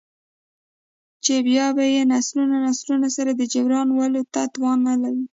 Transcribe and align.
،چـې 1.23 1.35
بـيا 1.47 1.67
بـه 1.75 1.85
يې 1.93 2.03
نسلونه 2.13 2.55
نسلونه 2.67 3.07
سـره 3.15 3.31
د 3.35 3.41
جـبران 3.53 3.87
ولـو 3.93 4.21
تـوان 4.53 4.79
نـه 4.85 4.93
وي. 5.13 5.25